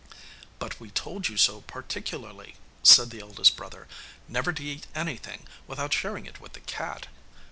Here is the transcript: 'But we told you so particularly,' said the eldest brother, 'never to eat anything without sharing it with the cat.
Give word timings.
'But 0.57 0.79
we 0.79 0.89
told 0.89 1.27
you 1.29 1.37
so 1.37 1.61
particularly,' 1.61 2.55
said 2.81 3.11
the 3.11 3.19
eldest 3.19 3.55
brother, 3.55 3.87
'never 4.27 4.51
to 4.51 4.63
eat 4.63 4.87
anything 4.95 5.45
without 5.67 5.93
sharing 5.93 6.25
it 6.25 6.39
with 6.41 6.53
the 6.53 6.59
cat. 6.61 7.05